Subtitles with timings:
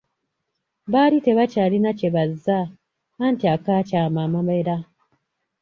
[0.91, 2.59] Baali tebakyalina kye bazza,
[3.25, 4.75] anti, akaakyama amamera!